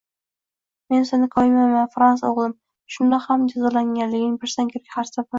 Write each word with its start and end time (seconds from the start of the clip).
Men 0.93 1.03
seni 1.09 1.25
koyimayman, 1.33 1.91
Frans, 1.95 2.23
o`g`lim, 2.29 2.55
shundoq 2.95 3.27
ham 3.33 3.43
jazolanganligingni 3.51 4.41
bilsang 4.47 4.73
kerak… 4.73 4.89
Har 4.95 5.09
safar 5.11 5.29